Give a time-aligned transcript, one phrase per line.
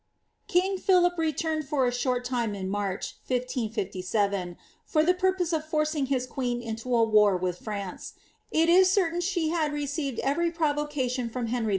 [0.47, 6.07] King Philip returned for a short time in March, 1557, for the purpose of forcing
[6.07, 8.13] his queen into a war with France;
[8.49, 11.69] it is certain slie had re ceived every possible provocation from Henry H.